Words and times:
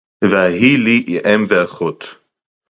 וַהֲיִי 0.31 0.77
לִי 0.77 1.19
אֵם 1.33 1.43
וְאָחוֹת 1.49 2.03